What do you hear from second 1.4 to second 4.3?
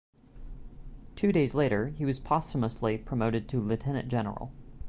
later, he was posthumously promoted to Lieutenant